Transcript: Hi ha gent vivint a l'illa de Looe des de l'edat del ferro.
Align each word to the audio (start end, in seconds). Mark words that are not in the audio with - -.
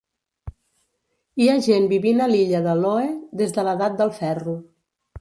Hi 1.41 1.51
ha 1.51 1.59
gent 1.67 1.87
vivint 1.93 2.25
a 2.27 2.31
l'illa 2.33 2.65
de 2.71 2.75
Looe 2.83 3.07
des 3.45 3.57
de 3.61 3.71
l'edat 3.71 4.05
del 4.05 4.15
ferro. 4.21 4.61